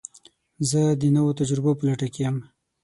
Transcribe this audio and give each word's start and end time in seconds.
زه 0.69 0.81
د 1.01 1.03
نوو 1.15 1.37
تجربو 1.39 1.71
په 1.77 1.83
لټه 1.87 2.07
کې 2.13 2.21
یم. 2.25 2.37